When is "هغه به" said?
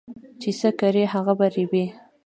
1.13-1.47